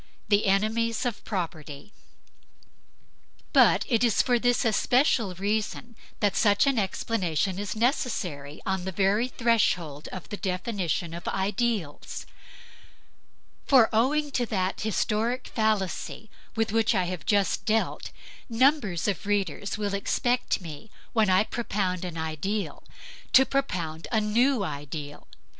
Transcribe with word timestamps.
THE 0.29 0.47
ENEMIES 0.47 1.05
OF 1.05 1.23
PROPERTY 1.25 1.93
But 3.53 3.85
it 3.87 4.03
is 4.03 4.23
for 4.23 4.39
this 4.39 4.65
especial 4.65 5.35
reason 5.35 5.95
that 6.21 6.35
such 6.35 6.65
an 6.65 6.79
explanation 6.79 7.59
is 7.59 7.75
necessary 7.75 8.63
on 8.65 8.83
the 8.85 8.91
very 8.91 9.27
threshold 9.27 10.07
of 10.07 10.27
the 10.29 10.37
definition 10.37 11.13
of 11.13 11.27
ideals. 11.27 12.25
For 13.67 13.89
owing 13.93 14.31
to 14.31 14.47
that 14.47 14.81
historic 14.81 15.49
fallacy 15.49 16.31
with 16.55 16.71
which 16.71 16.95
I 16.95 17.03
have 17.03 17.23
just 17.23 17.65
dealt, 17.67 18.09
numbers 18.49 19.07
of 19.07 19.27
readers 19.27 19.77
will 19.77 19.93
expect 19.93 20.61
me, 20.61 20.89
when 21.13 21.29
I 21.29 21.43
propound 21.43 22.03
an 22.05 22.17
ideal, 22.17 22.83
to 23.33 23.45
propound 23.45 24.07
a 24.11 24.19
new 24.19 24.63
ideal. 24.63 25.27